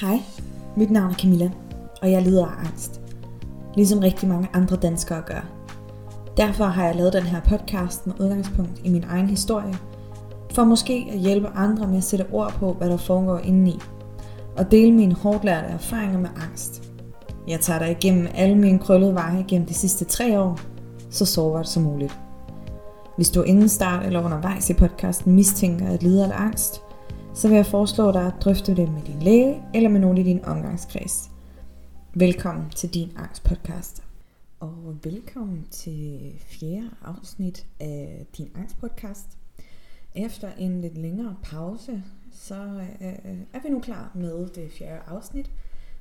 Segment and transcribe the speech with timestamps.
[0.00, 0.22] Hej,
[0.76, 1.50] mit navn er Camilla,
[2.02, 3.00] og jeg lider af angst.
[3.74, 5.46] Ligesom rigtig mange andre danskere gør.
[6.36, 9.74] Derfor har jeg lavet den her podcast med udgangspunkt i min egen historie,
[10.54, 13.80] for måske at hjælpe andre med at sætte ord på, hvad der foregår indeni,
[14.56, 16.82] og dele mine hårdt lærte erfaringer med angst.
[17.48, 20.60] Jeg tager dig igennem alle mine krøllede veje gennem de sidste tre år,
[21.10, 22.18] så sårbart som muligt.
[23.16, 26.82] Hvis du inden start eller undervejs i podcasten mistænker at lide af angst,
[27.38, 30.22] så vil jeg foreslå dig at drøfte det med din læge eller med nogen i
[30.22, 31.30] din omgangskreds.
[32.14, 34.02] Velkommen til din angstpodcast.
[34.60, 39.38] Og velkommen til fjerde afsnit af din angstpodcast.
[40.14, 45.50] Efter en lidt længere pause, så øh, er vi nu klar med det fjerde afsnit,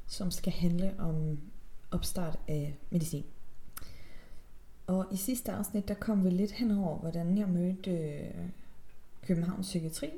[0.07, 1.39] som skal handle om
[1.91, 3.23] opstart af medicin.
[4.87, 8.49] Og i sidste afsnit, der kom vi lidt hen over, hvordan jeg mødte øh,
[9.21, 10.09] Københavns Psykiatri,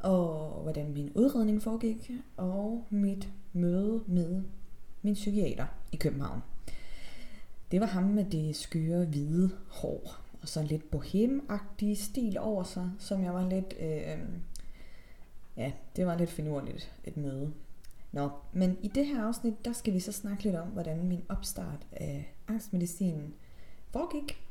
[0.00, 4.42] og hvordan min udredning foregik, og mit møde med
[5.02, 6.40] min psykiater i København.
[7.70, 12.90] Det var ham med det skøre hvide hår, og så lidt bohemagtig stil over sig,
[12.98, 14.18] som jeg var lidt, øh,
[15.56, 17.52] ja, det var lidt finurligt et møde.
[18.12, 21.22] Nå, men i det her afsnit, der skal vi så snakke lidt om, hvordan min
[21.28, 23.34] opstart af angstmedicinen
[23.90, 24.42] foregik,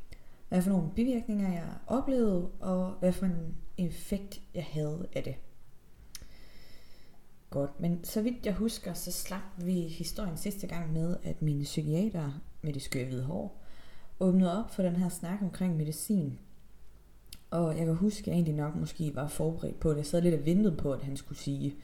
[0.49, 5.35] hvad for nogle bivirkninger jeg oplevede, og hvad for en effekt jeg havde af det.
[7.49, 11.63] Godt, men så vidt jeg husker, så slap vi historien sidste gang med, at mine
[11.63, 13.61] psykiater med det skøre hvide hår
[14.19, 16.39] åbnede op for den her snak omkring medicin.
[17.51, 19.97] Og jeg kan huske, at jeg egentlig nok måske var forberedt på det.
[19.97, 21.75] Jeg sad lidt og ventede på, at han skulle sige,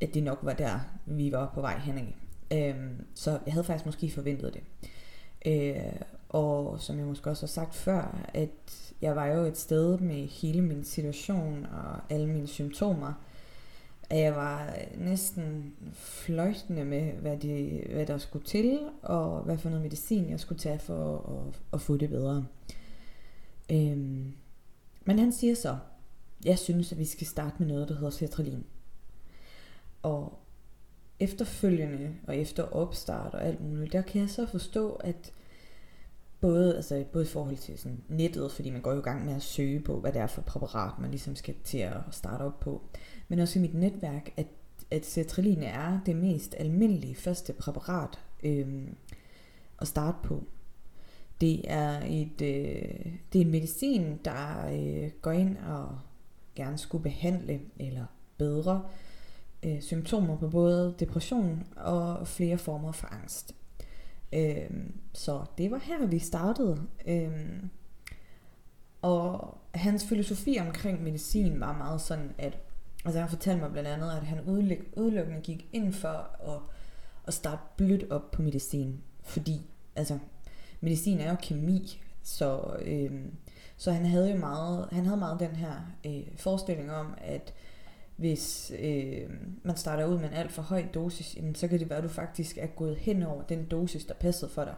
[0.00, 2.14] at det nok var der, vi var på vej hen
[2.52, 4.62] Øhm, så jeg havde faktisk måske forventet det.
[5.46, 6.00] Øh,
[6.34, 10.28] og som jeg måske også har sagt før, at jeg var jo et sted med
[10.28, 13.12] hele min situation og alle mine symptomer,
[14.10, 19.68] at jeg var næsten fløjtende med, hvad, de, hvad der skulle til, og hvad for
[19.68, 22.46] noget medicin jeg skulle tage for at, at få det bedre.
[23.72, 24.32] Øhm,
[25.04, 25.76] men han siger så,
[26.44, 28.64] jeg synes, at vi skal starte med noget, der hedder sertralin.
[30.02, 30.38] Og
[31.20, 35.32] efterfølgende og efter opstart og alt muligt, der kan jeg så forstå, at
[36.44, 39.34] både, altså både i forhold til sådan nettet, fordi man går jo i gang med
[39.34, 42.60] at søge på, hvad det er for præparat, man ligesom skal til at starte op
[42.60, 42.82] på,
[43.28, 44.46] men også i mit netværk, at,
[44.90, 48.88] at sertralin er det mest almindelige første præparat øh,
[49.80, 50.44] at starte på.
[51.40, 55.98] Det er et øh, det er en medicin, der øh, går ind og
[56.54, 58.06] gerne skulle behandle eller
[58.38, 58.82] bedre
[59.62, 63.54] øh, symptomer på både depression og flere former for angst.
[64.34, 66.82] Øhm, så det var her, vi startede.
[67.06, 67.70] Øhm,
[69.02, 72.58] og hans filosofi omkring medicin var meget sådan, at
[73.04, 74.40] altså han fortalte mig blandt andet, at han
[74.96, 76.60] udelukkende gik ind for at,
[77.26, 79.00] at starte blødt op på medicin.
[79.22, 79.60] Fordi
[79.96, 80.18] altså,
[80.80, 83.34] medicin er jo kemi, så, øhm,
[83.76, 85.74] så han havde jo meget, han havde meget den her
[86.06, 87.54] øh, forestilling om, at
[88.16, 89.30] hvis øh,
[89.62, 92.04] man starter ud med en alt for høj dosis, jamen, så kan det være, at
[92.04, 94.74] du faktisk er gået hen over den dosis, der passede for dig.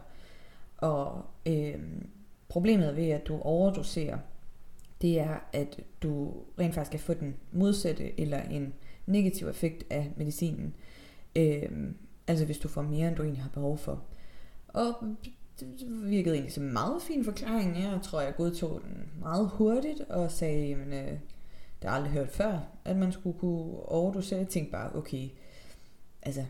[0.77, 1.79] Og øh,
[2.49, 4.17] problemet ved, at du overdoserer,
[5.01, 8.73] det er, at du rent faktisk kan få den modsatte eller en
[9.05, 10.73] negativ effekt af medicinen.
[11.35, 11.69] Øh,
[12.27, 14.03] altså hvis du får mere, end du egentlig har behov for.
[14.67, 14.93] Og
[15.59, 15.67] det
[16.09, 17.77] virkede egentlig som en meget fin forklaring.
[17.77, 21.19] Jeg tror, jeg godtog den meget hurtigt og sagde, jamen, øh,
[21.81, 24.39] det har jeg aldrig hørt før, at man skulle kunne overdosere.
[24.39, 25.29] Jeg tænkte bare, okay,
[26.21, 26.45] altså,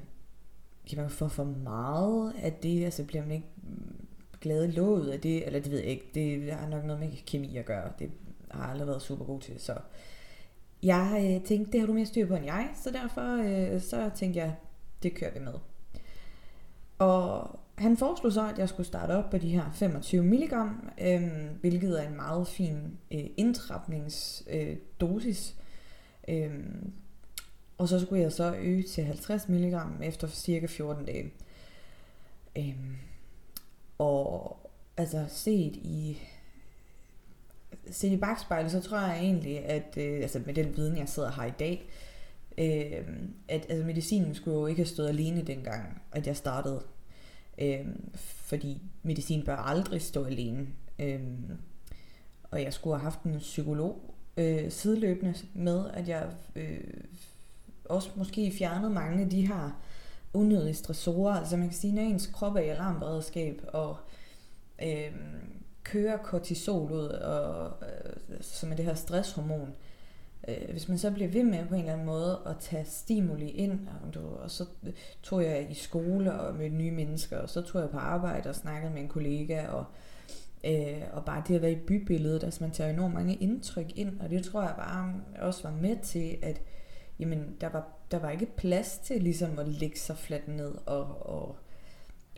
[0.90, 3.48] kan man få for meget af det, altså bliver man ikke
[4.42, 7.58] glad låget af det, eller det ved jeg ikke, det har nok noget med kemi
[7.58, 8.12] at gøre, det
[8.52, 9.74] har jeg aldrig været super god til, så
[10.84, 14.10] jeg øh, tænkte, det har du mere styr på end jeg, så derfor øh, så
[14.16, 14.56] tænkte jeg,
[15.04, 15.54] det kører vi med.
[17.00, 20.54] Og han foreslog så, at jeg skulle starte op på de her 25 mg,
[21.02, 25.56] øh, hvilket er en meget fin øh, indtrapningsdosis.
[26.28, 26.52] Øh, øh,
[27.78, 31.34] og så skulle jeg så øge til 50 mg efter cirka 14 dage.
[32.58, 32.76] Øh,
[33.98, 34.58] og
[34.98, 36.22] altså set i
[37.92, 41.32] set i bagspejlet, så tror jeg egentlig, at øh, altså med den viden, jeg sidder
[41.32, 41.90] her i dag,
[42.58, 43.08] øh,
[43.48, 46.82] at altså medicinen skulle jo ikke have stået alene dengang, at jeg startede.
[47.58, 50.68] Øh, fordi medicin bør aldrig stå alene.
[51.00, 51.22] Øh,
[52.52, 56.80] og jeg skulle have haft en psykolog øh, sideløbende med, at jeg øh,
[57.86, 59.82] også måske fjernede mange af de her
[60.34, 61.34] unødige stressorer.
[61.34, 63.98] Altså man kan sige, når ens krop er i alarmberedskab, og
[64.84, 65.12] øh,
[65.84, 69.87] kører kortisol ud, og, øh, som er det her stresshormon, øh,
[70.48, 73.50] øh, hvis man så bliver ved med på en eller anden måde at tage stimuli
[73.50, 77.50] ind, og, du, og så øh, tog jeg i skole og med nye mennesker, og
[77.50, 79.86] så tog jeg på arbejde og snakkede med en kollega, og,
[80.64, 84.20] øh, og bare det at være i bybilledet, altså man tager enormt mange indtryk ind,
[84.20, 86.62] og det tror jeg bare også var med til, at
[87.20, 91.30] jamen, der, var, der var ikke plads til ligesom at lægge sig fladt ned og,
[91.30, 91.56] og,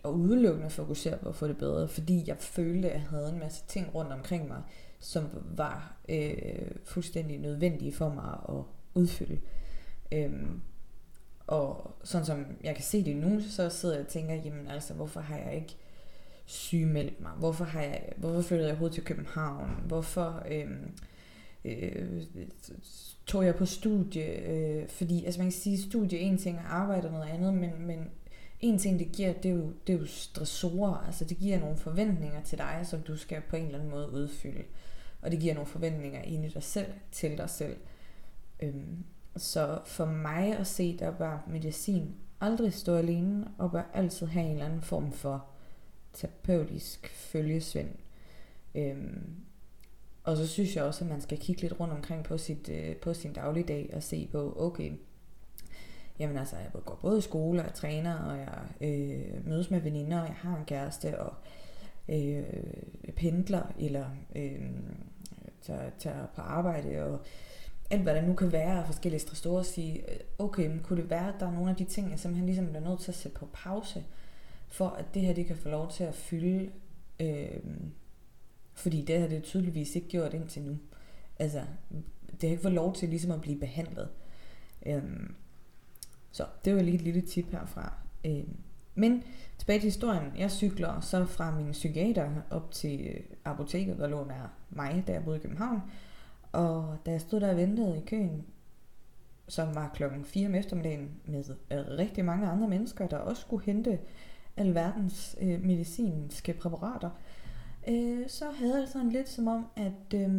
[0.03, 3.39] og udelukkende fokusere på at få det bedre, fordi jeg følte, at jeg havde en
[3.39, 4.61] masse ting rundt omkring mig,
[4.99, 8.63] som var øh, fuldstændig nødvendige for mig at
[8.93, 9.39] udfylde.
[10.11, 10.61] Øhm,
[11.47, 14.93] og sådan som jeg kan se det nu, så sidder jeg og tænker, jamen altså,
[14.93, 15.75] hvorfor har jeg ikke
[16.45, 17.31] sygemeldt mig?
[17.31, 19.69] Hvorfor, har jeg, hvorfor flyttede jeg overhovedet til København?
[19.87, 20.91] Hvorfor øhm,
[21.65, 22.23] øh,
[23.25, 24.49] tog jeg på studie?
[24.49, 27.87] Øh, fordi altså man kan sige, studie er en ting, og arbejde noget andet, men,
[27.87, 28.09] men
[28.59, 31.05] en ting det giver, det er, jo, det er jo stressorer.
[31.07, 34.11] Altså det giver nogle forventninger til dig, som du skal på en eller anden måde
[34.11, 34.63] udfylde.
[35.21, 37.77] Og det giver nogle forventninger ind i dig selv, til dig selv.
[38.59, 39.03] Øhm,
[39.37, 44.45] så for mig at se, der bør medicin aldrig stå alene, og bør altid have
[44.45, 45.45] en eller anden form for
[46.13, 47.89] terapeutisk følgesvend.
[48.75, 49.35] Øhm,
[50.23, 52.95] og så synes jeg også, at man skal kigge lidt rundt omkring på, sit, øh,
[52.95, 54.91] på sin dagligdag og se på, okay,
[56.19, 59.79] jamen altså, jeg går både i skole, og jeg træner, og jeg øh, mødes med
[59.79, 61.58] veninder, og jeg har en kæreste, og øh,
[62.09, 62.43] Øh,
[63.15, 64.61] pendler, eller øh,
[65.61, 67.19] tager, tager på arbejde, og
[67.89, 70.03] alt hvad der nu kan være af forskellige stressorer, sige,
[70.39, 72.67] okay, men kunne det være, at der er nogle af de ting, jeg simpelthen ligesom
[72.67, 74.03] bliver nødt til at sætte på pause,
[74.67, 76.71] for at det her, det kan få lov til at fylde,
[77.19, 77.59] øh,
[78.73, 80.77] fordi det har det tydeligvis ikke gjort indtil nu.
[81.39, 81.61] Altså,
[82.31, 84.09] det har ikke fået lov til ligesom at blive behandlet.
[84.85, 85.03] Øh,
[86.31, 87.93] så det var lige et lille tip herfra.
[88.25, 88.43] Øh,
[88.99, 89.23] men
[89.57, 90.31] tilbage til historien.
[90.37, 95.11] Jeg cykler så fra min psykiater op til øh, apoteket, der lå nær mig, da
[95.11, 95.81] jeg boede i København.
[96.51, 98.45] Og da jeg stod der og ventede i køen,
[99.47, 103.99] som var klokken 4 om eftermiddagen, med rigtig mange andre mennesker, der også skulle hente
[104.57, 107.09] alverdens øh, medicinske præparater,
[107.87, 110.29] øh, så havde jeg sådan lidt som om, at øh,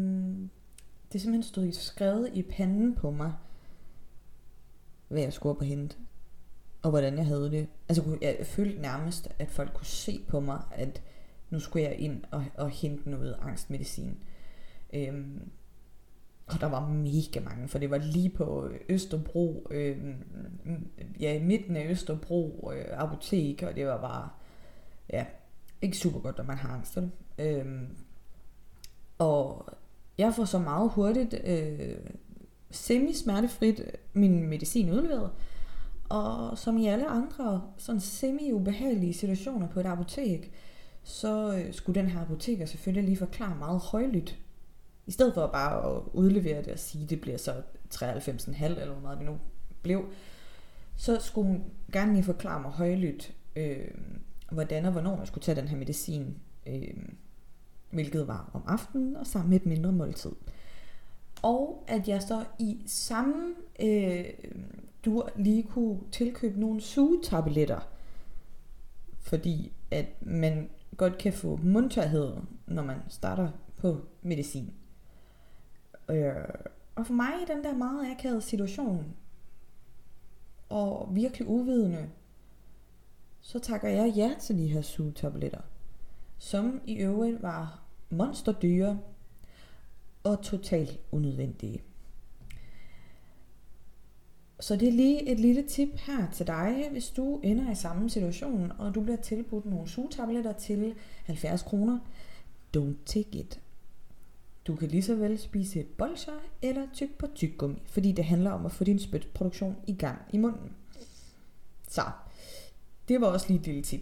[1.13, 3.33] det simpelthen stod skrevet i panden på mig,
[5.09, 5.97] hvad jeg skulle op og hente.
[6.83, 7.69] Og hvordan jeg havde det.
[7.89, 11.03] Altså jeg følte nærmest, at folk kunne se på mig, at
[11.51, 14.19] nu skulle jeg ind og, og hente noget angstmedicin.
[14.93, 15.51] Øhm,
[16.47, 19.99] og der var mega mange, for det var lige på Østerbro, øh,
[21.21, 24.29] ja, i midten af Østerbro øh, apotek, og det var bare,
[25.13, 25.27] ja,
[25.83, 26.99] ikke super godt, når man har angst.
[27.39, 27.83] Øh,
[29.19, 29.69] og
[30.19, 31.97] jeg får så meget hurtigt øh,
[32.71, 33.83] semi-smertefrit
[34.13, 35.31] min medicin udleveret,
[36.11, 40.53] og som i alle andre sådan semi-ubehagelige situationer på et apotek,
[41.03, 44.39] så øh, skulle den her apoteker selvfølgelig lige forklare meget højlydt,
[45.07, 47.53] i stedet for bare at udlevere det og sige, at det bliver så
[47.95, 49.39] 93,5 eller hvor meget det nu
[49.83, 50.05] blev,
[50.97, 53.89] så skulle hun gerne lige forklare mig højlydt, øh,
[54.51, 56.37] hvordan og hvornår man skulle tage den her medicin,
[56.67, 57.09] øh,
[57.91, 60.33] hvilket var om aftenen og sammen med et mindre måltid.
[61.43, 64.25] Og at jeg så i samme øh,
[65.05, 67.81] du lige kunne tilkøbe nogle sugetabletter,
[69.21, 72.37] fordi at man godt kan få mundtørhed,
[72.67, 74.75] når man starter på medicin.
[76.11, 76.35] Øh,
[76.95, 79.15] og for mig i den der meget akavede situation,
[80.69, 82.11] og virkelig uvidende,
[83.41, 85.61] så takker jeg ja til de her sugetabletter,
[86.39, 88.99] som i øvrigt var monsterdyre
[90.25, 91.83] og totalt unødvendige.
[94.61, 98.11] Så det er lige et lille tip her til dig, hvis du ender i samme
[98.11, 101.99] situation, og du bliver tilbudt nogle sugetabletter til 70 kroner.
[102.77, 103.61] Don't take it.
[104.67, 108.67] Du kan lige så vel spise bolcher eller tyk på tyggegummi, fordi det handler om
[108.67, 110.73] at få din spytproduktion i gang i munden.
[111.89, 112.03] Så,
[113.09, 114.01] det var også lige et lille tip.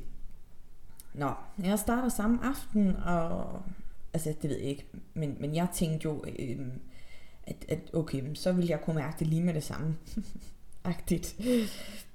[1.14, 1.30] Nå,
[1.62, 3.62] jeg starter samme aften, og
[4.12, 6.66] altså det ved jeg ikke, men, men jeg tænkte jo, øh,
[7.48, 9.96] at, at okay, så vil jeg kunne mærke det lige med det samme.
[10.84, 11.36] Agtigt.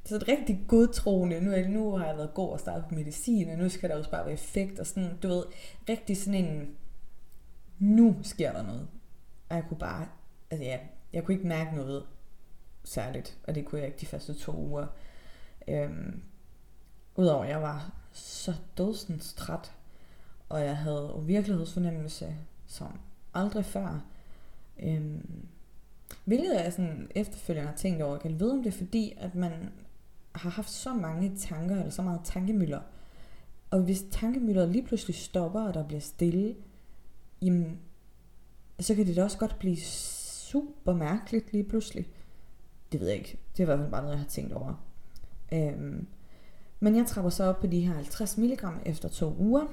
[0.05, 3.57] Så et rigtig godtroende, nu, nu har jeg været god og startet på medicin, og
[3.57, 5.43] nu skal der også bare være effekt, og sådan, du ved,
[5.89, 6.75] rigtig sådan en,
[7.79, 8.87] nu sker der noget.
[9.49, 10.07] Og jeg kunne bare,
[10.51, 10.77] altså ja,
[11.13, 12.03] jeg kunne ikke mærke noget
[12.83, 14.87] særligt, og det kunne jeg ikke de første to uger.
[15.67, 16.21] Øhm,
[17.15, 19.71] Udover at jeg var så dødsens træt,
[20.49, 22.35] og jeg havde virkelighedsfornemmelse
[22.67, 22.99] som
[23.33, 24.05] aldrig før.
[24.79, 25.47] Øhm,
[26.25, 29.35] hvilket jeg sådan efterfølgende har tænkt over, jeg kan vide om det er fordi, at
[29.35, 29.51] man
[30.31, 32.81] har haft så mange tanker, eller så meget tankemøller.
[33.71, 36.55] Og hvis tankemøller lige pludselig stopper, og der bliver stille,
[37.41, 37.79] jamen,
[38.79, 42.07] så kan det da også godt blive super mærkeligt lige pludselig.
[42.91, 43.37] Det ved jeg ikke.
[43.51, 44.83] Det er i hvert fald bare noget, jeg har tænkt over.
[45.53, 46.07] Øhm,
[46.79, 49.67] men jeg trapper så op på de her 50 mg efter to uger,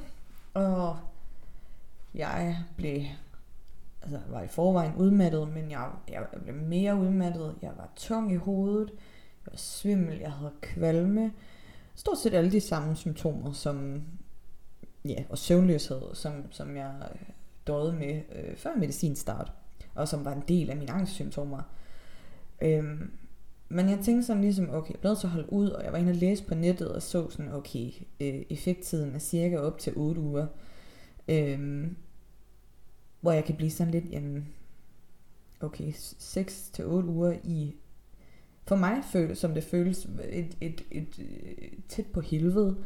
[0.54, 0.98] og
[2.14, 3.02] jeg blev,
[4.02, 7.54] altså var i forvejen udmattet, men jeg, jeg blev mere udmattet.
[7.62, 8.90] Jeg var tung i hovedet,
[9.46, 11.32] jeg var svimmel, jeg havde kvalme.
[11.94, 14.02] Stort set alle de samme symptomer, som,
[15.04, 17.28] ja, og søvnløshed, som, som jeg øh,
[17.66, 19.52] døde med øh, før medicinstart,
[19.94, 21.62] og som var en del af mine angstsymptomer.
[22.62, 23.10] Øhm,
[23.68, 25.98] men jeg tænkte sådan ligesom, okay, jeg blev så holdt holde ud, og jeg var
[25.98, 27.90] inde og læse på nettet og så sådan, okay,
[28.20, 30.46] øh, effekttiden er cirka op til 8 uger.
[31.28, 31.96] Øhm,
[33.20, 34.48] hvor jeg kan blive sådan lidt, jamen,
[35.60, 37.76] okay, 6 til 8 uger i,
[38.66, 41.18] for mig føles, som det føles, et, et, et,
[41.58, 42.76] et tæt på helvede,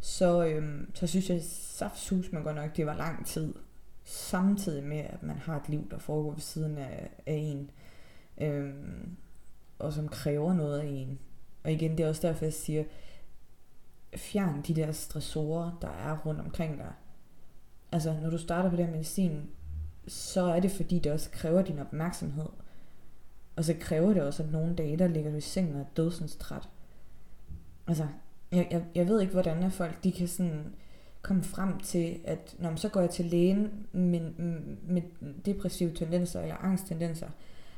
[0.00, 3.54] så, øhm, så synes jeg saftsus man godt nok, det var lang tid,
[4.04, 7.70] samtidig med, at man har et liv, der foregår ved siden af, af en.
[8.40, 9.16] Øhm,
[9.78, 11.18] og som kræver noget af en.
[11.64, 12.84] Og igen, det er også derfor, jeg siger,
[14.16, 16.92] fjern de der stressorer, der er rundt omkring dig.
[17.92, 19.50] Altså, når du starter på den medicin,
[20.06, 22.46] så er det fordi, det også kræver din opmærksomhed.
[23.56, 25.84] Og så kræver det også, at nogle dage, der ligger du i sengen og er
[25.96, 26.68] dødsens træt.
[27.86, 28.06] Altså,
[28.52, 30.64] jeg, jeg, jeg ved ikke, hvordan er folk, de kan sådan
[31.22, 34.20] komme frem til, at når så går jeg til lægen med,
[34.82, 35.02] med
[35.44, 37.28] depressive tendenser eller angsttendenser,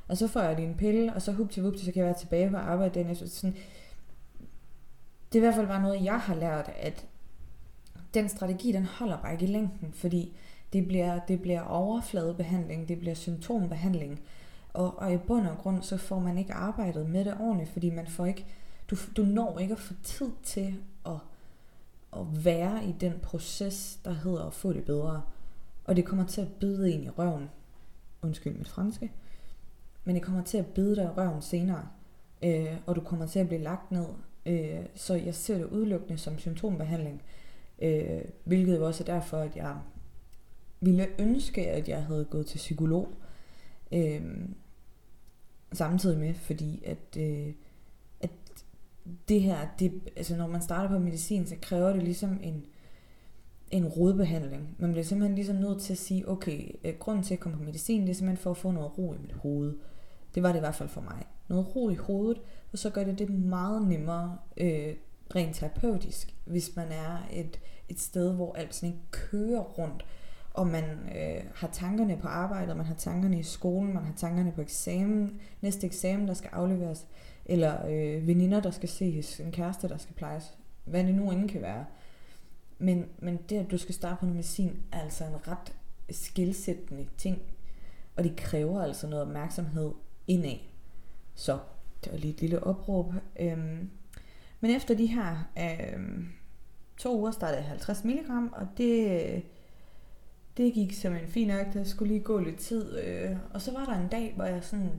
[0.09, 2.19] og så får jeg lige en pille, og så hup til så kan jeg være
[2.19, 3.27] tilbage på arbejde den efter.
[3.27, 3.57] Sådan,
[5.33, 7.07] det er i hvert fald bare noget, jeg har lært, at
[8.15, 10.37] den strategi, den holder bare ikke i længden, fordi
[10.75, 14.21] det bliver, det bliver overfladebehandling, det bliver symptombehandling,
[14.73, 17.91] og, og i bund og grund, så får man ikke arbejdet med det ordentligt, fordi
[17.91, 18.47] man får ikke,
[18.91, 20.75] du, du når ikke at få tid til
[21.07, 21.19] at,
[22.17, 25.23] at være i den proces, der hedder at få det bedre.
[25.85, 27.51] Og det kommer til at bide en i røven.
[28.23, 29.11] Undskyld mit franske
[30.05, 31.89] men det kommer til at bide dig i røven senere,
[32.43, 34.07] øh, og du kommer til at blive lagt ned.
[34.47, 37.23] Øh, så jeg ser det udelukkende som symptombehandling,
[37.83, 39.77] øh, hvilket også er derfor, at jeg
[40.85, 43.09] ville ønske, at jeg havde gået til psykolog,
[43.93, 44.23] øh,
[45.73, 47.53] samtidig med, fordi at, øh,
[48.21, 48.31] at
[49.29, 52.65] det her, det, altså når man starter på medicin, så kræver det ligesom en,
[53.71, 54.77] en rodbehandling.
[54.79, 57.65] Man bliver simpelthen ligesom nødt til at sige, okay, øh, grunden til at komme på
[57.65, 59.75] medicin, det er simpelthen for at få noget ro i mit hoved.
[60.35, 61.27] Det var det i hvert fald for mig.
[61.49, 64.95] Noget ro i hovedet, og så gør det det meget nemmere øh,
[65.37, 70.05] rent terapeutisk, hvis man er et, et sted, hvor alt sådan ikke kører rundt,
[70.55, 70.85] og man
[71.17, 75.41] øh, har tankerne på arbejdet, man har tankerne i skolen, man har tankerne på eksamen,
[75.61, 77.07] næste eksamen, der skal afleveres,
[77.47, 81.49] eller øh, veninder, der skal ses, en kæreste, der skal plejes, hvad det nu end
[81.49, 81.85] kan være.
[82.79, 85.77] Men, men det, at du skal starte på noget medicin, er altså en ret
[86.11, 87.43] skilsættende ting,
[88.17, 89.93] og det kræver altså noget opmærksomhed
[90.27, 90.59] indad.
[91.35, 91.59] Så
[92.05, 93.15] det var lige et lille opråb.
[93.41, 93.91] Øhm,
[94.61, 96.29] men efter de her øhm,
[96.97, 99.43] to uger startede jeg 50 mg, og det,
[100.57, 101.49] det gik som en fin.
[101.49, 102.99] Der skulle lige gå lidt tid.
[102.99, 104.91] Øh, og så var der en dag, hvor jeg sådan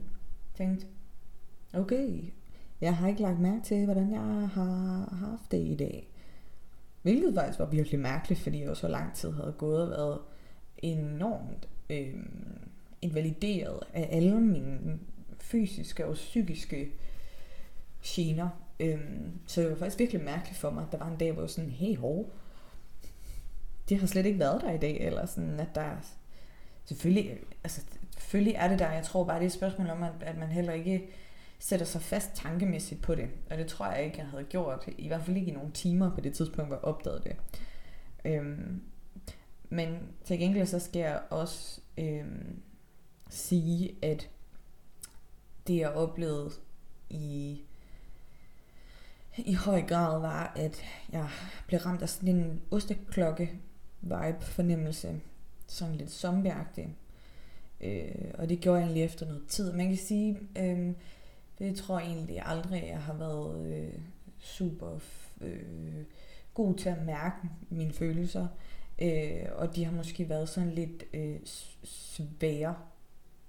[0.54, 0.86] tænkte,
[1.72, 2.22] okay,
[2.80, 6.08] jeg har ikke lagt mærke til, hvordan jeg har haft det i dag.
[7.02, 10.18] Hvilket faktisk var virkelig mærkeligt, fordi jeg jo så lang tid havde gået og været
[10.78, 12.14] enormt øh,
[13.02, 14.98] invalideret af alle mine
[15.38, 16.88] fysiske og psykiske
[18.04, 18.48] gener.
[18.80, 19.00] Øh,
[19.46, 21.42] så det var faktisk virkelig mærkeligt for mig, at der var en dag, hvor jeg
[21.42, 22.32] var sådan, hey hov,
[23.88, 25.90] det har slet ikke været der i dag, eller sådan, at der
[26.84, 27.82] selvfølgelig, altså,
[28.18, 30.48] selvfølgelig er det der, jeg tror bare, det er et spørgsmål om, at, at man
[30.48, 31.08] heller ikke
[31.58, 35.08] sætter sig fast tankemæssigt på det, og det tror jeg ikke, jeg havde gjort, i
[35.08, 37.36] hvert fald ikke i nogle timer på det tidspunkt, hvor jeg opdagede det.
[38.24, 38.82] Øhm,
[39.68, 42.62] men til gengæld så skal jeg også øhm,
[43.28, 44.30] sige, at
[45.66, 46.50] det jeg oplevede
[47.10, 47.60] i,
[49.36, 51.28] i høj grad var, at jeg
[51.66, 53.60] blev ramt af sådan en osteklokke
[54.08, 55.20] vibe fornemmelse,
[55.66, 56.96] sådan lidt zombieagtig.
[57.80, 59.72] Øh, og det gjorde jeg egentlig efter noget tid.
[59.72, 60.92] Man kan sige, øh,
[61.58, 63.98] det tror jeg egentlig aldrig, jeg har været øh,
[64.38, 64.98] super
[65.40, 66.04] øh,
[66.54, 67.36] god til at mærke
[67.70, 68.46] mine følelser.
[68.98, 71.36] Øh, og de har måske været sådan lidt øh,
[71.84, 72.76] svære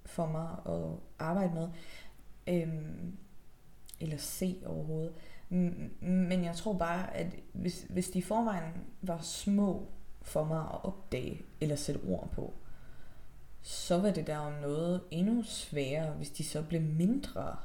[0.05, 1.67] for mig at arbejde med
[2.47, 2.67] Øh,
[3.99, 5.13] eller se overhovedet.
[6.01, 9.87] Men jeg tror bare, at hvis, hvis de i forvejen var små
[10.27, 12.53] for mig at opdage eller sætte ord på,
[13.61, 17.55] så var det der om noget endnu sværere, hvis de så blev mindre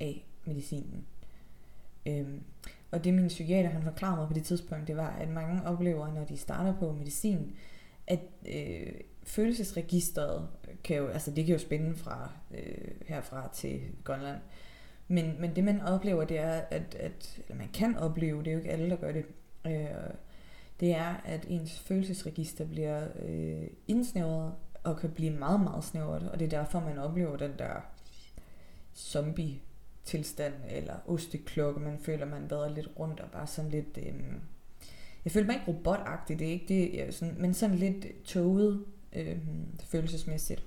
[0.00, 1.06] af medicinen.
[2.06, 2.42] Øhm,
[2.90, 6.14] og det min psykiater han forklarede mig på det tidspunkt, det var, at mange oplever,
[6.14, 7.56] når de starter på medicin,
[8.06, 8.92] at øh,
[9.22, 10.48] følelsesregisteret
[10.84, 14.38] kan jo, altså det kan jo spænde fra øh, herfra til Grønland.
[15.08, 18.52] Men, men det man oplever, det er, at, at eller man kan opleve, det er
[18.52, 19.24] jo ikke alle, der gør det,
[19.66, 20.14] øh,
[20.80, 24.54] det er, at ens følelsesregister bliver øh, indsnævret
[24.84, 26.30] og kan blive meget, meget snævret.
[26.30, 27.80] Og det er derfor, man oplever den der
[28.96, 29.60] zombie
[30.04, 31.80] tilstand eller osteklokke.
[31.80, 33.98] Man føler, man vader lidt rundt og bare sådan lidt...
[33.98, 34.14] Øh,
[35.24, 38.84] jeg føler mig ikke robotagtig, det er ikke det, jeg, sådan, men sådan lidt tåget
[39.12, 39.38] øh,
[39.84, 40.64] følelsesmæssigt.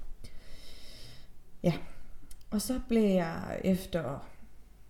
[1.64, 1.74] Ja,
[2.50, 4.02] og så blev jeg efter,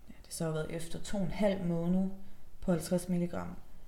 [0.08, 2.10] ja, det så har været efter to og en halv måned
[2.60, 3.34] på 50 mg,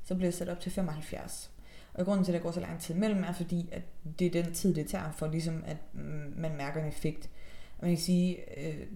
[0.04, 1.50] så bliver sat op til 75.
[1.95, 3.83] Og grunden til, at der går så lang tid imellem, er fordi, at
[4.19, 7.30] det er den tid, det tager for ligesom, at mm, man mærker en effekt.
[7.78, 8.87] Og man kan sige, øh,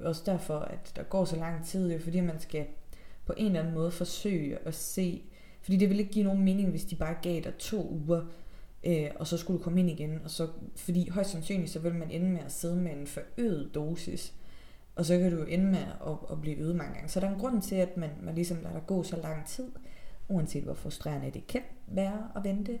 [0.00, 2.66] også derfor, at der går så lang tid, er fordi man skal
[3.26, 5.22] på en eller anden måde forsøge at se,
[5.62, 8.22] fordi det ville ikke give nogen mening, hvis de bare gav dig to uger,
[8.84, 11.94] øh, og så skulle du komme ind igen, og så, fordi højst sandsynligt, så vil
[11.94, 14.34] man ende med at sidde med en forøget dosis,
[14.96, 17.08] og så kan du jo ende med at, at blive øget mange gange.
[17.08, 19.46] Så der er en grund til, at man, man ligesom lader dig gå så lang
[19.46, 19.68] tid,
[20.30, 22.78] uanset hvor frustrerende det kan være at vente,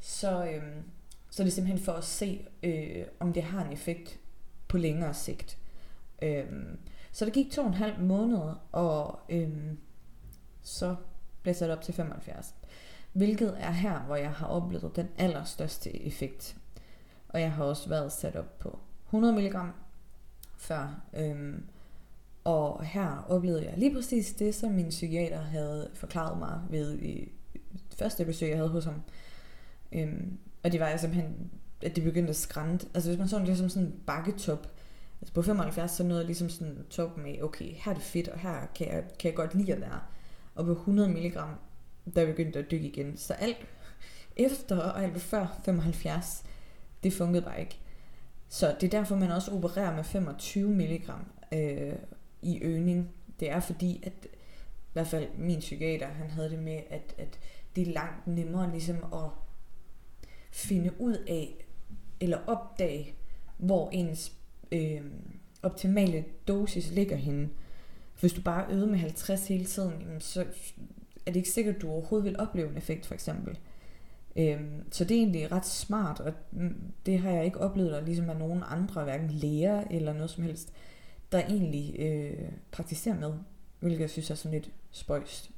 [0.00, 0.62] så, øh,
[1.30, 4.20] så er det simpelthen for at se, øh, om det har en effekt
[4.68, 5.58] på længere sigt.
[6.22, 6.78] Øhm,
[7.12, 9.78] så det gik to og en halv måned, og øhm,
[10.62, 10.96] så
[11.42, 12.54] blev jeg sat op til 75.
[13.12, 16.56] Hvilket er her, hvor jeg har oplevet den allerstørste effekt.
[17.28, 19.56] Og jeg har også været sat op på 100 mg
[20.56, 21.00] før.
[21.14, 21.64] Øhm,
[22.44, 27.32] og her oplevede jeg lige præcis det, som min psykiater havde forklaret mig ved i
[27.98, 29.02] første besøg, jeg havde hos ham.
[29.92, 31.50] Øhm, og det var jeg simpelthen,
[31.82, 32.86] at det begyndte at skrænte.
[32.94, 34.66] Altså hvis man så det som sådan en bakketop,
[35.20, 38.28] altså på 75, så nåede jeg ligesom sådan top med, okay, her er det fedt,
[38.28, 40.00] og her kan jeg, kan jeg godt lide at være.
[40.54, 41.34] Og på 100 mg,
[42.14, 43.16] der begyndte at dykke igen.
[43.16, 43.56] Så alt
[44.36, 46.44] efter og alt før 75,
[47.02, 47.78] det fungerede bare ikke.
[48.48, 51.10] Så det er derfor, man også opererer med 25 mg
[51.52, 51.92] øh,
[52.42, 53.10] i øgning.
[53.40, 57.38] Det er fordi, at i hvert fald min psykiater, han havde det med, at, at
[57.76, 59.30] det er langt nemmere ligesom at
[60.50, 61.66] finde ud af,
[62.20, 63.14] eller opdage,
[63.58, 64.32] hvor ens
[64.72, 65.00] øh,
[65.62, 67.48] optimale dosis ligger henne.
[68.20, 70.40] Hvis du bare øger med 50 hele tiden, så
[71.26, 73.58] er det ikke sikkert, at du overhovedet vil opleve en effekt, for eksempel.
[74.36, 78.00] Øhm, så det er egentlig ret smart, og mm, det har jeg ikke oplevet, der
[78.00, 80.72] ligesom er nogen andre, hverken læger eller noget som helst,
[81.32, 83.32] der egentlig øh, praktiserer med,
[83.80, 85.50] hvilket jeg synes er sådan lidt spøjst.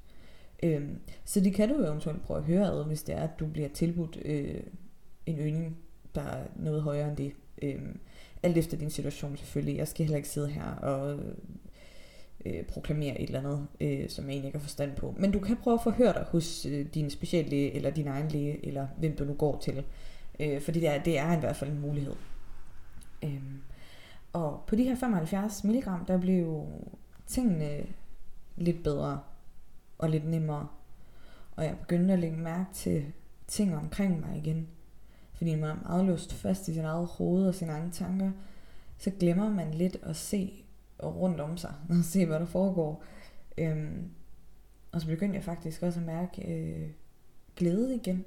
[0.63, 3.39] Øhm, så det kan du jo eventuelt prøve at høre ad, hvis det er, at
[3.41, 4.61] du bliver tilbudt øh,
[5.27, 5.77] en øgning,
[6.15, 7.33] der er noget højere end det.
[7.63, 7.99] Øhm,
[8.43, 9.77] alt efter din situation selvfølgelig.
[9.77, 11.19] Jeg skal heller ikke sidde her og
[12.47, 15.15] øh, proklamere et eller andet, øh, som jeg egentlig ikke har forstand på.
[15.19, 18.67] Men du kan prøve at forhøre dig hos øh, din speciallæge, eller din egen læge,
[18.67, 19.85] eller hvem du nu går til.
[20.41, 22.15] Øh, fordi det er, det er i hvert fald en mulighed.
[23.25, 23.43] Øh,
[24.33, 26.67] og på de her 75 mg, der blev
[27.27, 27.87] tingene
[28.57, 29.21] lidt bedre
[29.99, 30.69] og lidt nemmere.
[31.57, 33.13] Og jeg begyndte at lægge mærke til
[33.47, 34.69] ting omkring mig igen.
[35.33, 38.31] Fordi man er meget låst fast i sin eget hoved og sine egne tanker,
[38.99, 40.65] så glemmer man lidt at se
[41.03, 43.05] rundt om sig, og se hvad der foregår.
[43.59, 44.11] Øhm,
[44.93, 46.91] og så begyndte jeg faktisk også at mærke øh,
[47.57, 48.25] glæde igen.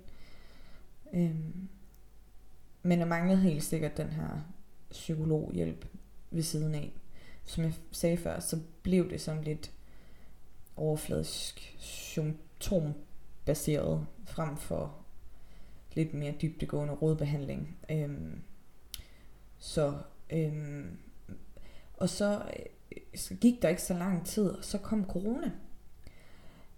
[1.14, 1.68] Øhm,
[2.84, 4.55] men jeg manglede helt sikkert den her
[4.96, 5.86] psykologhjælp
[6.32, 6.94] ved siden af.
[7.44, 9.72] Som jeg sagde før, så blev det sådan lidt
[10.76, 14.96] overfladisk symptombaseret frem for
[15.94, 17.78] lidt mere dybdegående rådbehandling.
[17.90, 18.42] Øhm,
[19.58, 19.98] så
[20.30, 20.98] øhm,
[21.98, 22.42] og så,
[22.92, 25.52] øh, så gik der ikke så lang tid, og så kom corona.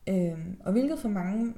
[0.08, 1.53] Øhm, og hvilket for mange, i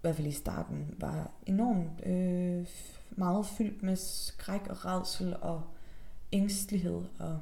[0.00, 2.66] hvert fald i starten, var enormt øh,
[3.10, 5.62] meget fyldt med skræk og redsel og
[6.32, 7.40] ængstelighed og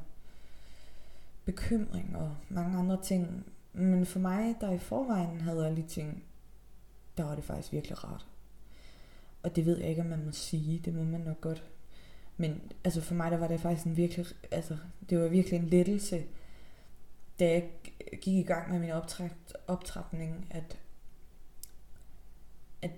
[1.44, 3.46] bekymring og mange andre ting.
[3.72, 6.24] Men for mig, der i forvejen havde alle de ting,
[7.16, 8.26] der var det faktisk virkelig rart.
[9.42, 10.78] Og det ved jeg ikke, om man må sige.
[10.84, 11.64] Det må man nok godt.
[12.36, 14.76] Men altså for mig, der var det faktisk en virkelig, altså
[15.10, 16.24] det var virkelig en lettelse,
[17.38, 17.70] da jeg
[18.20, 18.90] gik i gang med min
[19.66, 20.78] optrapning, at,
[22.82, 22.90] at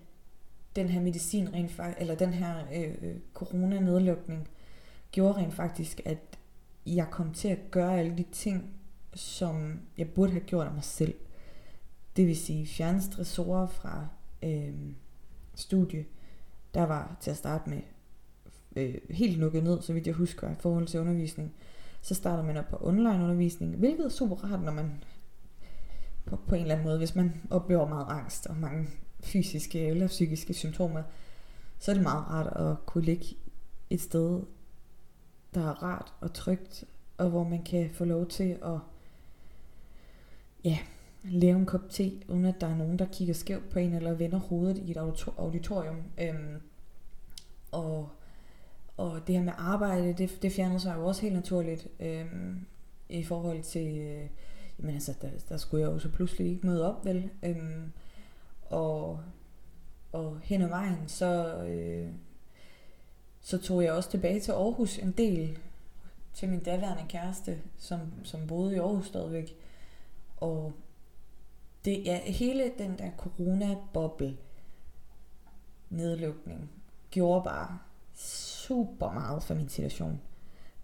[0.76, 4.48] den her medicin rent faktisk, eller den her øh, øh, corona-nedlukning,
[5.12, 6.38] gjorde rent faktisk, at
[6.87, 8.70] jeg kom til at gøre alle de ting,
[9.14, 11.14] som jeg burde have gjort af mig selv.
[12.16, 14.07] Det vil sige fjerne stressorer fra
[14.42, 14.75] øh,
[15.55, 16.05] studie,
[16.75, 17.81] der var til at starte med
[18.77, 21.55] øh, helt lukket ned, så vidt jeg husker, i forhold til undervisning.
[22.01, 25.03] Så starter man op på online undervisning, hvilket er super rart, når man
[26.25, 28.88] på, på en eller anden måde, hvis man oplever meget angst og mange
[29.20, 31.03] fysiske eller psykiske symptomer,
[31.79, 33.27] så er det meget rart at kunne ligge
[33.90, 34.42] et sted,
[35.55, 36.85] der er rart og trygt,
[37.19, 38.79] og hvor man kan få lov til at
[40.65, 40.79] ja,
[41.25, 44.12] lave en kop te, uden at der er nogen, der kigger skævt på en, eller
[44.15, 44.97] vender hovedet i et
[45.38, 46.03] auditorium.
[46.21, 46.61] Øhm,
[47.73, 48.09] og,
[48.97, 52.67] og det her med arbejde, det, det fjernede sig jo også helt naturligt øhm,
[53.09, 54.29] i forhold til, øh,
[54.79, 57.31] jamen altså, der, der skulle jeg jo så pludselig ikke møde op, vel?
[57.43, 57.93] Øhm,
[58.62, 59.21] og,
[60.12, 62.09] og hen ad vejen, så, øh,
[63.42, 65.59] så tog jeg også tilbage til Aarhus en del,
[66.35, 69.57] til min daværende kæreste, som, som boede i Aarhus stadigvæk.
[70.37, 70.72] Og
[71.85, 74.37] det, ja, hele den der corona-boble
[75.90, 76.70] nedlukning
[77.11, 77.78] gjorde bare
[78.14, 80.20] super meget for min situation.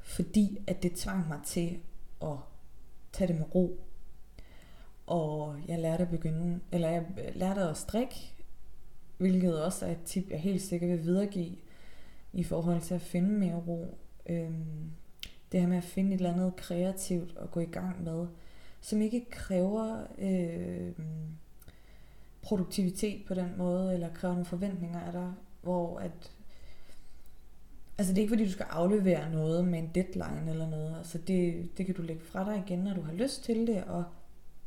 [0.00, 1.80] Fordi at det tvang mig til
[2.22, 2.36] at
[3.12, 3.80] tage det med ro.
[5.06, 8.34] Og jeg lærte at begynde, eller jeg lærte at strikke,
[9.16, 11.56] hvilket også er et tip, jeg helt sikkert vil videregive
[12.32, 13.98] i forhold til at finde mere ro.
[14.26, 14.90] Øhm,
[15.52, 18.26] det her med at finde et eller andet kreativt at gå i gang med,
[18.80, 20.92] som ikke kræver øh,
[22.42, 26.32] produktivitet på den måde, eller kræver nogle forventninger af dig, hvor at
[27.98, 30.96] Altså det er ikke fordi, du skal aflevere noget med en deadline eller noget.
[30.98, 33.84] Altså det, det kan du lægge fra dig igen, når du har lyst til det,
[33.84, 34.04] og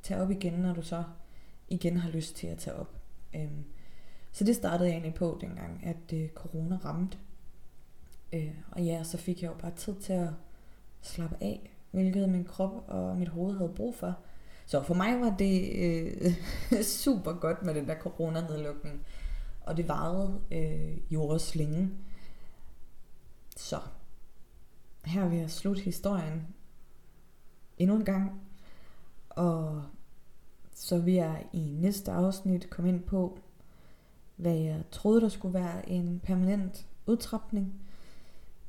[0.04, 1.04] tage op igen, når du så
[1.70, 2.96] igen har lyst til at tage op.
[3.36, 3.64] Øhm,
[4.32, 7.18] så det startede jeg egentlig på dengang, at øh, corona ramte.
[8.34, 10.30] Øh, og ja, så fik jeg jo bare tid til at
[11.02, 14.16] slappe af, hvilket min krop og mit hoved havde brug for.
[14.66, 16.34] Så for mig var det øh,
[17.04, 19.06] super godt med den der coronanedlukning.
[19.62, 21.90] Og det varede øh, jo også længe.
[23.58, 23.80] Så
[25.06, 26.48] her vil jeg slutte historien
[27.78, 28.42] endnu en gang.
[29.30, 29.84] Og
[30.74, 33.40] så vil jeg i næste afsnit komme ind på,
[34.36, 37.82] hvad jeg troede, der skulle være en permanent udtrapning,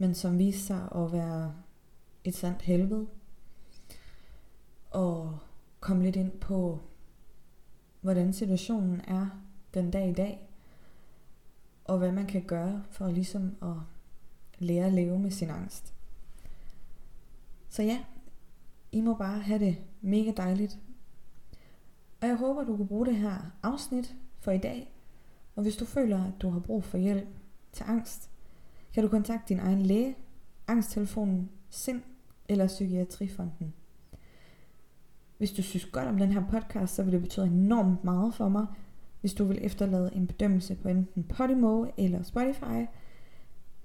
[0.02, 1.54] men som viste sig at være
[2.24, 3.06] et sandt helvede.
[4.90, 5.38] Og
[5.80, 6.80] komme lidt ind på,
[8.00, 9.26] hvordan situationen er
[9.74, 10.48] den dag i dag,
[11.84, 13.76] og hvad man kan gøre for ligesom at
[14.58, 15.94] lære at leve med sin angst.
[17.68, 18.04] Så ja,
[18.92, 20.78] I må bare have det mega dejligt.
[22.20, 24.92] Og jeg håber, du kan bruge det her afsnit for i dag.
[25.56, 27.28] Og hvis du føler, at du har brug for hjælp
[27.72, 28.31] til angst,
[28.94, 30.16] kan du kontakte din egen læge,
[30.66, 32.00] angsttelefonen SIND
[32.48, 33.74] eller Psykiatrifonden.
[35.38, 38.48] Hvis du synes godt om den her podcast, så vil det betyde enormt meget for
[38.48, 38.66] mig,
[39.20, 42.86] hvis du vil efterlade en bedømmelse på enten Podimo eller Spotify.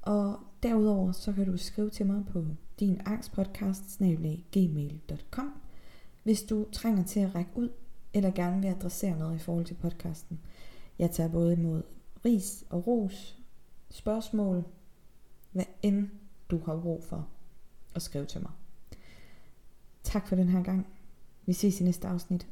[0.01, 2.45] Og derudover så kan du skrive til mig på
[2.79, 3.97] din angstpodcast
[4.51, 5.53] gmail.com
[6.27, 7.69] hvis du trænger til at række ud
[8.13, 10.39] eller gerne vil adressere noget i forhold til podcasten.
[10.99, 11.83] Jeg tager både imod
[12.25, 13.37] ris og ros,
[13.89, 14.63] spørgsmål,
[15.57, 16.09] hvad end
[16.49, 17.27] du har brug for
[17.95, 18.51] at skrive til mig.
[20.03, 20.87] Tak for den her gang.
[21.45, 22.47] Vi ses i næste afsnit.